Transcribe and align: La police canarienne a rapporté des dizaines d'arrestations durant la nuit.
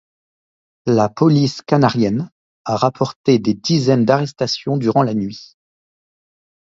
La 0.87 1.09
police 1.09 1.61
canarienne 1.61 2.31
a 2.65 2.75
rapporté 2.75 3.37
des 3.37 3.53
dizaines 3.53 4.03
d'arrestations 4.03 4.75
durant 4.77 5.03
la 5.03 5.13
nuit. 5.13 5.55